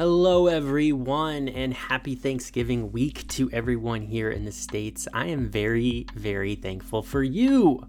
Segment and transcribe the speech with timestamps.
[0.00, 5.06] Hello, everyone, and happy Thanksgiving week to everyone here in the States.
[5.12, 7.86] I am very, very thankful for you,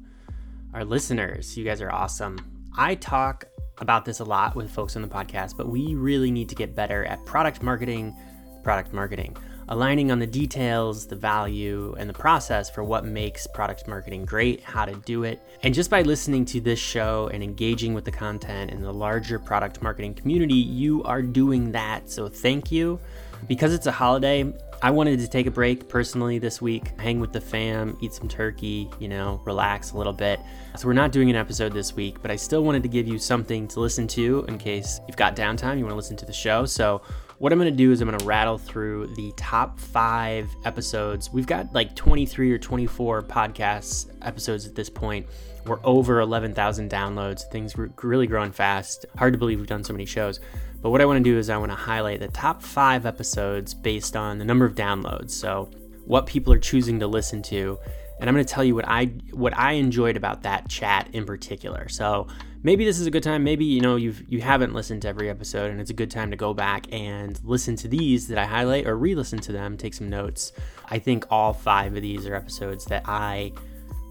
[0.73, 1.55] our listeners.
[1.55, 2.37] You guys are awesome.
[2.77, 3.45] I talk
[3.77, 6.75] about this a lot with folks on the podcast, but we really need to get
[6.75, 8.13] better at product marketing,
[8.61, 9.37] product marketing
[9.71, 14.61] aligning on the details, the value, and the process for what makes product marketing great,
[14.61, 15.41] how to do it.
[15.63, 19.39] And just by listening to this show and engaging with the content in the larger
[19.39, 22.09] product marketing community, you are doing that.
[22.09, 22.99] So thank you.
[23.47, 27.31] Because it's a holiday, I wanted to take a break personally this week, hang with
[27.31, 30.41] the fam, eat some turkey, you know, relax a little bit.
[30.77, 33.17] So we're not doing an episode this week, but I still wanted to give you
[33.17, 36.33] something to listen to in case you've got downtime, you want to listen to the
[36.33, 36.65] show.
[36.65, 37.01] So
[37.41, 41.33] what I'm going to do is I'm going to rattle through the top five episodes.
[41.33, 45.25] We've got like 23 or 24 podcasts episodes at this point.
[45.65, 47.49] We're over 11,000 downloads.
[47.49, 49.07] Things were really growing fast.
[49.17, 50.39] Hard to believe we've done so many shows.
[50.83, 53.73] But what I want to do is I want to highlight the top five episodes
[53.73, 55.31] based on the number of downloads.
[55.31, 55.71] So
[56.05, 57.79] what people are choosing to listen to.
[58.21, 61.25] And I'm going to tell you what I what I enjoyed about that chat in
[61.25, 61.89] particular.
[61.89, 62.27] So
[62.61, 63.43] maybe this is a good time.
[63.43, 66.29] Maybe you know you've you haven't listened to every episode, and it's a good time
[66.29, 69.95] to go back and listen to these that I highlight or re-listen to them, take
[69.95, 70.53] some notes.
[70.89, 73.53] I think all five of these are episodes that I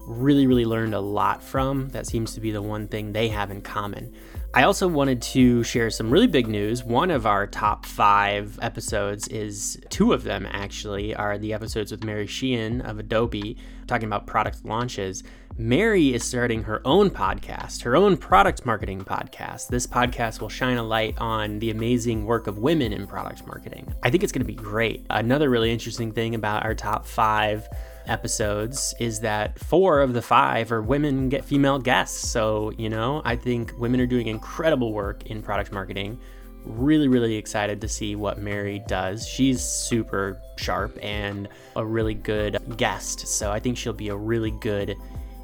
[0.05, 1.89] really really learned a lot from.
[1.89, 4.13] That seems to be the one thing they have in common.
[4.53, 6.83] I also wanted to share some really big news.
[6.83, 12.03] One of our top five episodes is two of them actually are the episodes with
[12.03, 13.55] Mary Sheehan of Adobe
[13.87, 15.23] talking about product launches.
[15.57, 19.67] Mary is starting her own podcast, her own product marketing podcast.
[19.67, 23.93] This podcast will shine a light on the amazing work of women in product marketing.
[24.03, 25.05] I think it's going to be great.
[25.09, 27.69] Another really interesting thing about our top five
[28.07, 32.29] episodes is that four of the five are women get female guests.
[32.29, 36.19] So, you know, I think women are doing incredible work in product marketing.
[36.63, 39.27] Really, really excited to see what Mary does.
[39.27, 43.27] She's super sharp and a really good guest.
[43.27, 44.95] So, I think she'll be a really good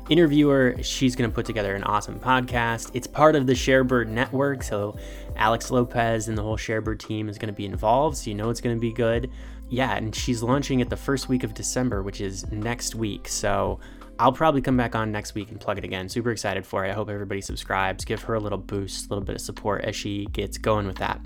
[0.09, 0.75] interviewer.
[0.81, 2.91] She's going to put together an awesome podcast.
[2.93, 4.63] It's part of the Sharebird network.
[4.63, 4.97] So,
[5.35, 8.17] Alex Lopez and the whole Sharebird team is going to be involved.
[8.17, 9.31] So, you know it's going to be good
[9.69, 13.27] yeah, and she's launching it the first week of December, which is next week.
[13.27, 13.79] So
[14.19, 16.09] I'll probably come back on next week and plug it again.
[16.09, 16.89] Super excited for it.
[16.89, 18.05] I hope everybody subscribes.
[18.05, 20.97] Give her a little boost, a little bit of support as she gets going with
[20.97, 21.19] that.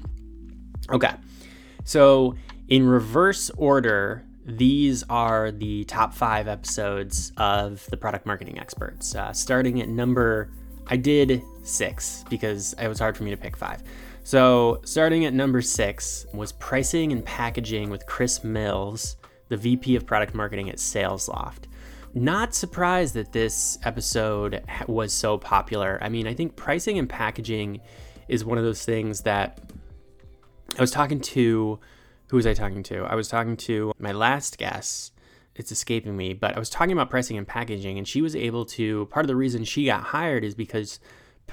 [0.90, 1.12] Okay.
[1.84, 2.36] So,
[2.68, 9.16] in reverse order, these are the top five episodes of the product marketing experts.
[9.16, 10.52] Uh, starting at number,
[10.88, 13.84] I did six because it was hard for me to pick five.
[14.24, 19.18] So, starting at number six was pricing and packaging with Chris Mills,
[19.50, 21.64] the VP of product marketing at SalesLoft.
[22.14, 25.98] Not surprised that this episode was so popular.
[26.02, 27.82] I mean, I think pricing and packaging
[28.28, 29.60] is one of those things that
[30.78, 31.80] I was talking to.
[32.30, 33.04] Who was I talking to?
[33.06, 35.14] I was talking to my last guest.
[35.56, 38.66] It's escaping me, but I was talking about pricing and packaging, and she was able
[38.66, 39.08] to.
[39.08, 41.00] Part of the reason she got hired is because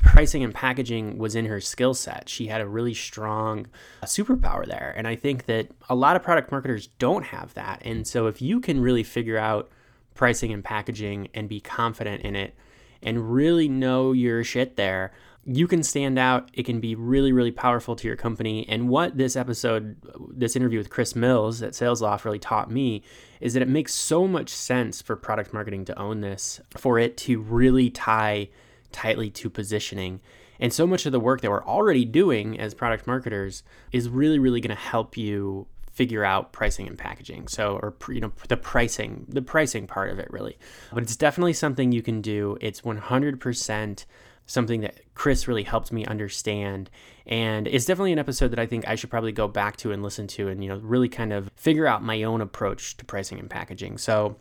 [0.03, 2.29] pricing and packaging was in her skill set.
[2.29, 3.67] She had a really strong
[4.03, 4.95] uh, superpower there.
[4.97, 7.83] And I think that a lot of product marketers don't have that.
[7.85, 9.71] And so if you can really figure out
[10.15, 12.55] pricing and packaging and be confident in it
[13.03, 15.13] and really know your shit there,
[15.45, 16.51] you can stand out.
[16.53, 18.69] It can be really, really powerful to your company.
[18.69, 19.97] And what this episode,
[20.31, 23.03] this interview with Chris Mills at SalesLoft really taught me
[23.41, 27.17] is that it makes so much sense for product marketing to own this, for it
[27.19, 28.49] to really tie
[28.93, 30.21] tightly to positioning.
[30.61, 33.63] And so much of the work that we're already doing as product marketers
[33.93, 37.49] is really, really going to help you figure out pricing and packaging.
[37.49, 40.57] So, or you know, the pricing, the pricing part of it, really.
[40.93, 42.57] But it's definitely something you can do.
[42.61, 44.05] It's 100%
[44.47, 46.89] something that Chris really helped me understand.
[47.27, 50.03] And it's definitely an episode that I think I should probably go back to and
[50.03, 53.39] listen to and, you know, really kind of figure out my own approach to pricing
[53.39, 53.99] and packaging.
[53.99, 54.37] So,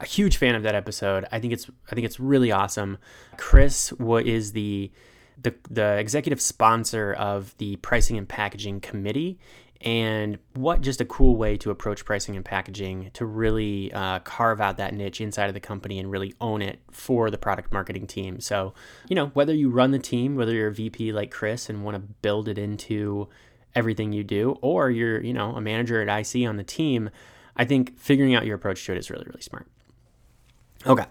[0.00, 1.26] a huge fan of that episode.
[1.30, 2.98] I think it's I think it's really awesome.
[3.36, 4.90] Chris what is the
[5.40, 9.38] the the executive sponsor of the pricing and packaging committee
[9.80, 14.60] and what just a cool way to approach pricing and packaging to really uh, carve
[14.60, 18.06] out that niche inside of the company and really own it for the product marketing
[18.06, 18.72] team so
[19.08, 21.94] you know whether you run the team whether you're a vp like chris and want
[21.94, 23.28] to build it into
[23.74, 27.10] everything you do or you're you know a manager at ic on the team
[27.56, 29.66] i think figuring out your approach to it is really really smart
[30.86, 31.06] Okay.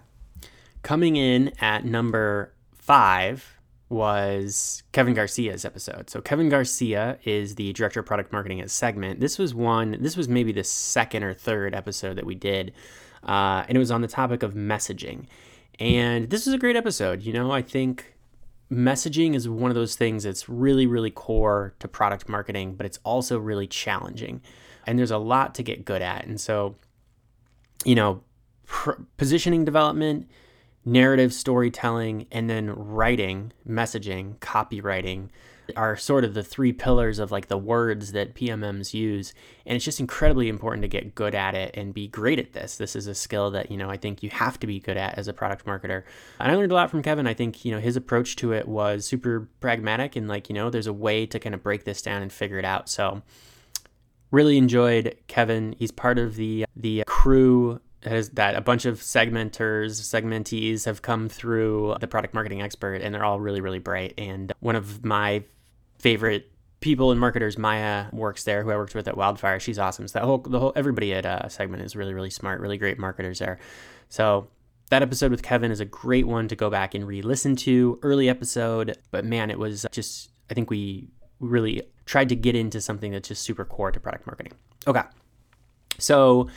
[0.84, 3.58] Coming in at number five
[3.90, 6.10] was Kevin Garcia's episode.
[6.10, 9.20] So Kevin Garcia is the director of product marketing at Segment.
[9.20, 9.98] This was one.
[10.00, 12.74] This was maybe the second or third episode that we did,
[13.24, 15.28] uh, and it was on the topic of messaging.
[15.80, 17.24] And this was a great episode.
[17.24, 18.16] You know, I think
[18.72, 23.00] messaging is one of those things that's really, really core to product marketing, but it's
[23.04, 24.42] also really challenging.
[24.86, 26.25] And there's a lot to get good at.
[26.25, 26.75] And so,
[27.86, 28.22] you know,
[29.18, 30.30] positioning development,
[30.86, 35.30] narrative storytelling, and then writing, messaging, copywriting
[35.78, 39.34] are sort of the three pillars of like the words that PMMs use.
[39.66, 42.78] And it's just incredibly important to get good at it and be great at this.
[42.78, 45.18] This is a skill that, you know, I think you have to be good at
[45.18, 46.04] as a product marketer.
[46.40, 47.28] And I learned a lot from Kevin.
[47.28, 50.70] I think, you know, his approach to it was super pragmatic and like, you know,
[50.70, 52.90] there's a way to kind of break this down and figure it out.
[52.90, 53.22] So
[54.31, 55.75] really enjoyed Kevin.
[55.78, 61.29] He's part of the the crew has that a bunch of segmenters, segmentees have come
[61.29, 64.13] through the product marketing expert, and they're all really, really bright.
[64.17, 65.44] And one of my
[66.00, 69.59] favorite people and marketers, Maya works there, who I worked with at Wildfire.
[69.59, 70.07] She's awesome.
[70.07, 73.00] So that whole, the whole, everybody at uh, Segment is really, really smart, really great
[73.00, 73.57] marketers there.
[74.09, 74.50] So
[74.89, 78.00] that episode with Kevin is a great one to go back and re-listen to.
[78.03, 80.29] Early episode, but man, it was just.
[80.51, 81.07] I think we
[81.39, 84.53] really tried to get into something that's just super core to product marketing.
[84.85, 85.03] Okay,
[85.97, 86.50] so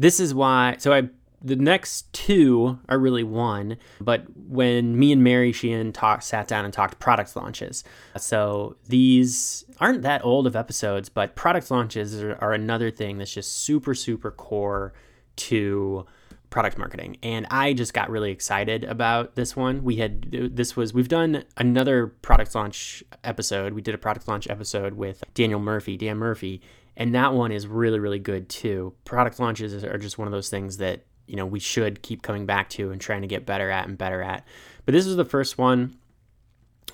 [0.00, 0.76] this is why.
[0.78, 1.08] So I
[1.42, 6.64] the next two are really one, but when me and Mary Sheehan talked, sat down
[6.64, 7.82] and talked product launches.
[8.18, 13.32] So these aren't that old of episodes, but product launches are, are another thing that's
[13.32, 14.92] just super, super core
[15.36, 16.04] to
[16.50, 17.16] product marketing.
[17.22, 19.82] And I just got really excited about this one.
[19.82, 23.72] We had, this was, we've done another product launch episode.
[23.72, 26.60] We did a product launch episode with Daniel Murphy, Dan Murphy,
[27.00, 28.94] and that one is really really good too.
[29.04, 32.46] Product launches are just one of those things that you know we should keep coming
[32.46, 34.46] back to and trying to get better at and better at.
[34.84, 35.96] But this was the first one.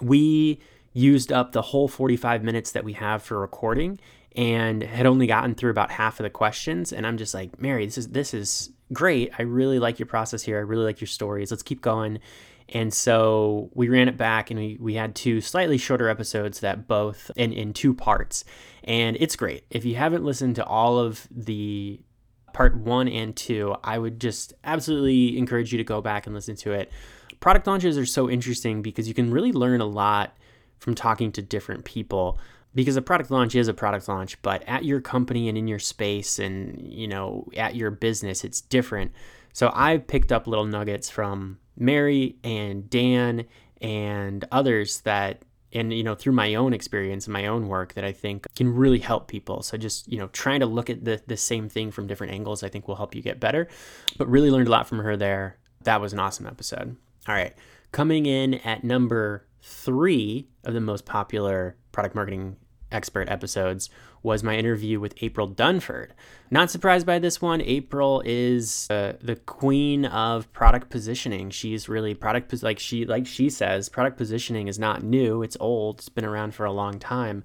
[0.00, 0.60] We
[0.92, 3.98] used up the whole 45 minutes that we have for recording
[4.34, 6.92] and had only gotten through about half of the questions.
[6.92, 9.32] And i'm just like mary this is this is great.
[9.38, 10.58] I really like your process here.
[10.58, 11.50] I really like your stories.
[11.50, 12.20] Let's keep going
[12.68, 16.88] and so we ran it back and we, we had two slightly shorter episodes that
[16.88, 18.44] both in, in two parts.
[18.82, 19.64] And it's great.
[19.70, 22.00] If you haven't listened to all of the
[22.52, 26.56] part one and two, I would just absolutely encourage you to go back and listen
[26.56, 26.90] to it.
[27.38, 30.36] Product launches are so interesting because you can really learn a lot
[30.78, 32.38] from talking to different people
[32.74, 35.78] because a product launch is a product launch but at your company and in your
[35.78, 39.10] space and you know at your business it's different
[39.54, 43.46] so I've picked up little nuggets from Mary and Dan
[43.80, 45.42] and others that
[45.72, 48.74] and you know through my own experience and my own work that I think can
[48.74, 49.62] really help people.
[49.62, 52.62] So just you know trying to look at the the same thing from different angles
[52.62, 53.68] I think will help you get better.
[54.16, 55.58] But really learned a lot from her there.
[55.82, 56.96] That was an awesome episode.
[57.28, 57.54] All right,
[57.92, 62.56] coming in at number 3 of the most popular product marketing
[62.96, 63.90] expert episodes
[64.22, 66.08] was my interview with April Dunford.
[66.50, 67.60] Not surprised by this one.
[67.60, 71.50] April is uh, the queen of product positioning.
[71.50, 75.42] She's really product like she like she says, product positioning is not new.
[75.42, 75.98] It's old.
[75.98, 77.44] It's been around for a long time.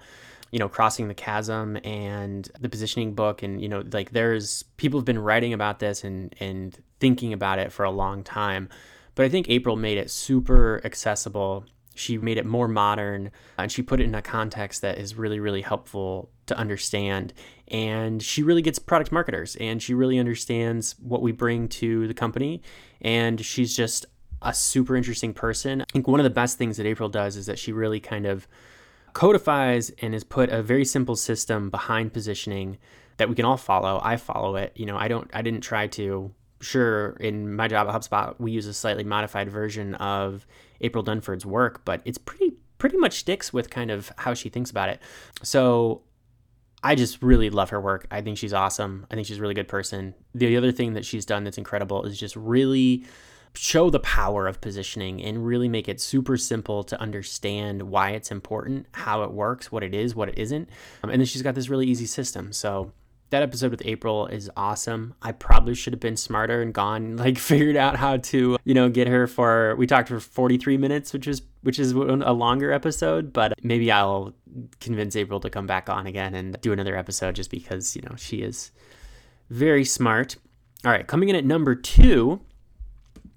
[0.51, 5.00] You know, crossing the chasm and the positioning book, and you know, like there's people
[5.00, 8.69] have been writing about this and and thinking about it for a long time.
[9.15, 11.65] But I think April made it super accessible
[12.01, 15.39] she made it more modern and she put it in a context that is really,
[15.39, 17.33] really helpful to understand.
[17.68, 22.13] And she really gets product marketers and she really understands what we bring to the
[22.13, 22.62] company.
[23.01, 24.06] And she's just
[24.42, 25.81] a super interesting person.
[25.81, 28.25] I think one of the best things that April does is that she really kind
[28.25, 28.47] of
[29.13, 32.77] codifies and has put a very simple system behind positioning
[33.18, 34.02] that we can all follow.
[34.04, 34.71] I follow it.
[34.75, 38.52] You know, I don't I didn't try to sure in my job at HubSpot we
[38.52, 40.47] use a slightly modified version of
[40.81, 44.71] April Dunford's work, but it's pretty pretty much sticks with kind of how she thinks
[44.71, 45.00] about it.
[45.44, 46.02] So
[46.83, 48.07] I just really love her work.
[48.09, 49.06] I think she's awesome.
[49.11, 50.16] I think she's a really good person.
[50.33, 53.06] The other thing that she's done that's incredible is just really
[53.54, 58.31] show the power of positioning and really make it super simple to understand why it's
[58.31, 60.69] important, how it works, what it is, what it isn't.
[61.04, 62.54] Um, and then she's got this really easy system.
[62.54, 62.94] So
[63.31, 65.16] that episode with April is awesome.
[65.21, 68.90] I probably should have been smarter and gone like figured out how to, you know,
[68.90, 73.33] get her for we talked for 43 minutes, which is which is a longer episode,
[73.33, 74.33] but maybe I'll
[74.80, 78.16] convince April to come back on again and do another episode just because, you know,
[78.18, 78.71] she is
[79.50, 80.38] very smart.
[80.83, 82.42] All right, coming in at number 2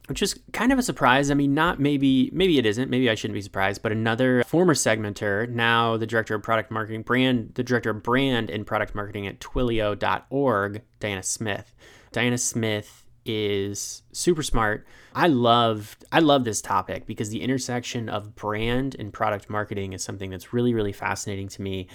[0.07, 1.31] which is kind of a surprise.
[1.31, 2.91] I mean, not maybe, maybe it isn't.
[2.91, 3.83] Maybe I shouldn't be surprised.
[3.83, 8.51] But another former segmenter, now the director of product marketing, brand, the director of brand
[8.51, 11.73] and product marketing at Twilio.org, Diana Smith.
[12.13, 14.87] Diana Smith is super smart.
[15.15, 20.05] I love, I love this topic because the intersection of brand and product marketing is
[20.05, 21.89] something that's really, really fascinating to me.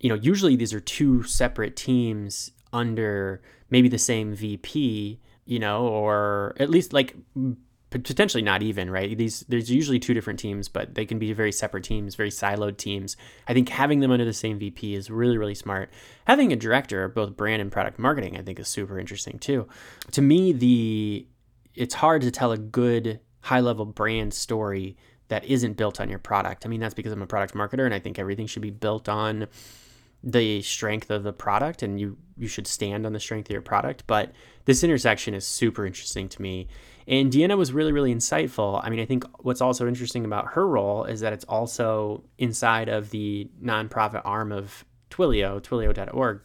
[0.00, 5.86] You know, usually these are two separate teams under maybe the same VP you know,
[5.86, 7.16] or at least like
[7.90, 9.16] potentially not even right?
[9.16, 12.76] These there's usually two different teams but they can be very separate teams very siloed
[12.76, 13.16] teams.
[13.48, 15.90] I think having them under the same vp is really really smart.
[16.26, 19.66] Having a director of both brand and product marketing i think is super interesting too.
[20.12, 21.26] To me the
[21.74, 24.96] it's hard to tell a good high level brand story
[25.28, 26.66] that isn't built on your product.
[26.66, 29.08] I mean that's because i'm a product marketer and i think everything should be built
[29.08, 29.46] on
[30.26, 33.62] the strength of the product and you you should stand on the strength of your
[33.62, 34.32] product but
[34.66, 36.68] this intersection is super interesting to me
[37.08, 38.80] and Diana was really, really insightful.
[38.82, 42.88] I mean, I think what's also interesting about her role is that it's also inside
[42.88, 46.42] of the nonprofit arm of Twilio, twilio.org.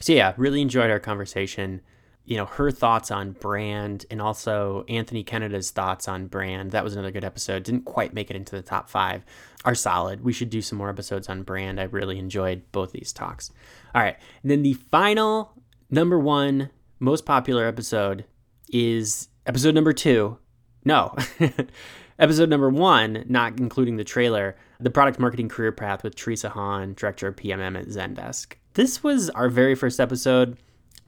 [0.00, 1.80] So, yeah, really enjoyed our conversation.
[2.24, 6.70] You know, her thoughts on brand and also Anthony Kennada's thoughts on brand.
[6.70, 7.64] That was another good episode.
[7.64, 9.24] Didn't quite make it into the top five.
[9.64, 10.24] Are solid.
[10.24, 11.80] We should do some more episodes on brand.
[11.80, 13.50] I really enjoyed both these talks.
[13.94, 14.16] All right.
[14.42, 15.52] And then the final
[15.90, 18.24] number one most popular episode
[18.70, 20.38] is episode number two,
[20.84, 21.14] no,
[22.18, 26.94] episode number one, not including the trailer, the product marketing career path with Teresa Haun,
[26.94, 28.54] director of PMM at Zendesk.
[28.74, 30.58] This was our very first episode.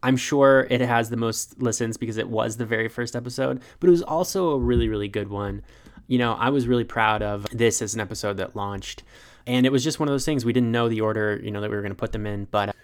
[0.06, 3.88] I'm sure it has the most listens because it was the very first episode, but
[3.88, 5.62] it was also a really, really good one.
[6.06, 9.02] You know, I was really proud of this as an episode that launched.
[9.48, 11.60] And it was just one of those things we didn't know the order, you know,
[11.60, 12.44] that we were going to put them in.
[12.44, 12.76] But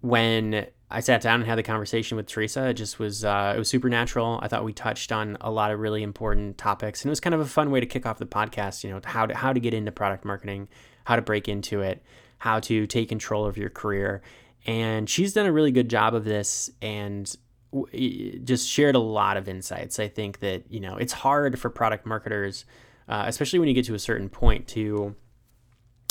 [0.00, 2.70] when I sat down and had the conversation with Teresa.
[2.70, 4.40] It just was uh, it was super natural.
[4.42, 7.34] I thought we touched on a lot of really important topics, and it was kind
[7.34, 8.82] of a fun way to kick off the podcast.
[8.82, 10.66] You know, how to how to get into product marketing,
[11.04, 12.02] how to break into it,
[12.38, 14.20] how to take control of your career,
[14.66, 17.34] and she's done a really good job of this and
[18.44, 19.98] just shared a lot of insights.
[19.98, 22.64] I think that you know it's hard for product marketers,
[23.08, 25.14] uh, especially when you get to a certain point, to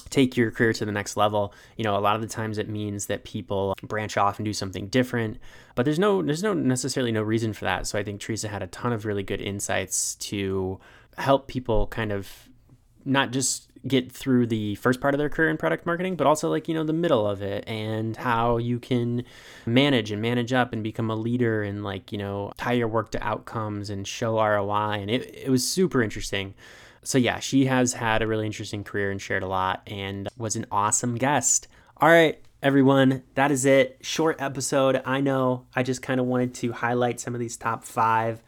[0.10, 2.68] take your career to the next level you know a lot of the times it
[2.68, 5.38] means that people branch off and do something different
[5.76, 8.64] but there's no there's no necessarily no reason for that so i think teresa had
[8.64, 10.80] a ton of really good insights to
[11.18, 12.50] help people kind of
[13.06, 16.50] not just get through the first part of their career in product marketing, but also
[16.50, 19.24] like, you know, the middle of it and how you can
[19.66, 23.12] manage and manage up and become a leader and like, you know, tie your work
[23.12, 25.00] to outcomes and show ROI.
[25.02, 26.54] And it, it was super interesting.
[27.04, 30.56] So, yeah, she has had a really interesting career and shared a lot and was
[30.56, 31.68] an awesome guest.
[31.98, 33.98] All right, everyone, that is it.
[34.02, 35.02] Short episode.
[35.06, 38.42] I know I just kind of wanted to highlight some of these top five.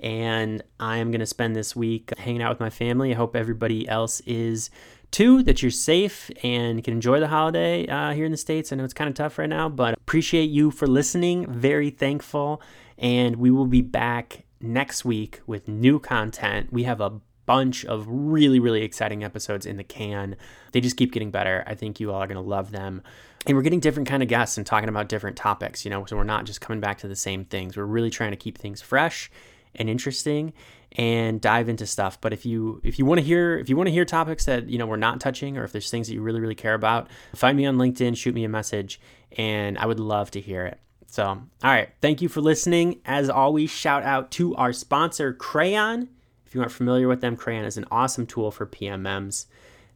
[0.00, 3.12] And I am going to spend this week hanging out with my family.
[3.12, 4.70] I hope everybody else is
[5.10, 8.72] too, that you're safe and can enjoy the holiday uh, here in the States.
[8.72, 11.46] I know it's kind of tough right now, but appreciate you for listening.
[11.50, 12.60] Very thankful.
[12.98, 16.72] And we will be back next week with new content.
[16.72, 20.36] We have a bunch of really, really exciting episodes in the can.
[20.72, 21.64] They just keep getting better.
[21.66, 23.02] I think you all are going to love them.
[23.46, 26.16] And we're getting different kind of guests and talking about different topics, you know, so
[26.16, 27.76] we're not just coming back to the same things.
[27.76, 29.30] We're really trying to keep things fresh
[29.78, 30.52] and interesting
[30.92, 32.20] and dive into stuff.
[32.20, 34.68] But if you if you want to hear if you want to hear topics that,
[34.68, 37.08] you know, we're not touching or if there's things that you really really care about,
[37.34, 39.00] find me on LinkedIn, shoot me a message,
[39.36, 40.80] and I would love to hear it.
[41.06, 43.00] So, all right, thank you for listening.
[43.06, 46.08] As always, shout out to our sponsor Crayon.
[46.44, 49.46] If you aren't familiar with them, Crayon is an awesome tool for PMMs.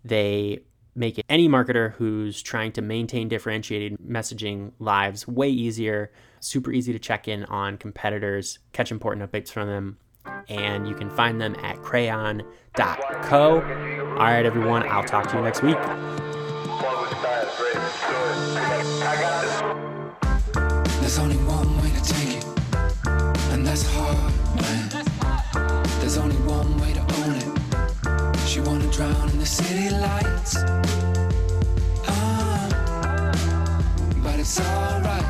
[0.04, 0.60] They
[0.94, 6.92] make it any marketer who's trying to maintain differentiated messaging lives way easier, super easy
[6.92, 9.96] to check in on competitors, catch important updates from them,
[10.48, 12.44] and you can find them at crayon.co.
[14.12, 15.78] All right, everyone, I'll talk to you next week.
[21.00, 22.44] There's only one way to take it,
[23.52, 24.88] and that's hard, man.
[26.00, 27.61] There's only one way to own it.
[28.52, 30.56] She wanna drown in the city lights.
[32.06, 33.32] Ah,
[34.22, 35.21] but it's alright.